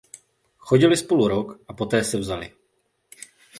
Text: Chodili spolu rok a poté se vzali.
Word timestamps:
Chodili 0.57 0.97
spolu 0.97 1.27
rok 1.27 1.59
a 1.67 1.73
poté 1.73 2.03
se 2.03 2.17
vzali. 2.17 2.51